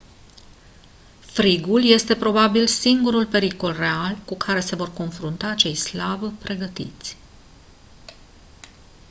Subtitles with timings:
[1.21, 7.17] frigul este probabil singurul pericol real cu care se vor confrunta cei slab pregătiți